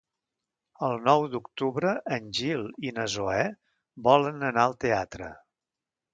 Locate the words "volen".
4.09-4.49